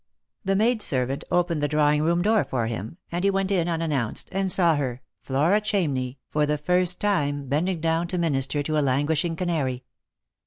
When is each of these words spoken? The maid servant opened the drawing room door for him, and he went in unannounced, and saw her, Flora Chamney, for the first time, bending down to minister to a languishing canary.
The 0.43 0.55
maid 0.55 0.81
servant 0.81 1.23
opened 1.29 1.61
the 1.61 1.67
drawing 1.67 2.01
room 2.01 2.23
door 2.23 2.43
for 2.43 2.65
him, 2.65 2.97
and 3.11 3.23
he 3.23 3.29
went 3.29 3.51
in 3.51 3.69
unannounced, 3.69 4.29
and 4.31 4.51
saw 4.51 4.75
her, 4.75 5.03
Flora 5.21 5.61
Chamney, 5.61 6.17
for 6.31 6.47
the 6.47 6.57
first 6.57 6.99
time, 6.99 7.45
bending 7.47 7.79
down 7.81 8.07
to 8.07 8.17
minister 8.17 8.63
to 8.63 8.79
a 8.79 8.81
languishing 8.81 9.35
canary. 9.35 9.83